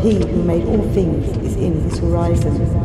he 0.00 0.14
who 0.14 0.42
made 0.42 0.64
all 0.64 0.82
things 0.92 1.28
is 1.44 1.56
in 1.56 1.80
his 1.82 1.98
horizon. 1.98 2.79